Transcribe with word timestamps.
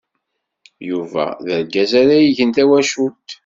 Yuba 0.89 1.23
d 1.45 1.47
argaz 1.55 1.91
ara 2.01 2.17
igen 2.21 2.49
tawacult. 2.55 3.29